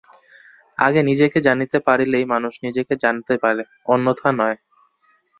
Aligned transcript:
আগে 0.79 1.01
নিজেকে 1.09 1.39
জানিতে 1.47 1.77
পারিলেই 1.87 2.25
মানুষ 2.33 2.53
নিজেকে 2.65 2.93
জানিতে 3.03 3.35
পারে, 3.43 3.63
অন্যথা 3.85 4.29
নয়। 4.39 4.57